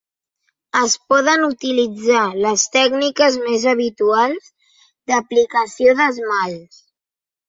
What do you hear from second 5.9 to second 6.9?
d'esmalts.